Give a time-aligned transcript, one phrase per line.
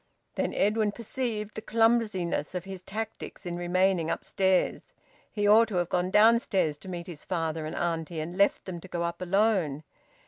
[0.33, 4.95] Then Edwin perceived the clumsiness of his tactics in remaining upstairs.
[5.31, 8.79] He ought to have gone downstairs to meet his father and auntie, and left them
[8.79, 9.83] to go up alone.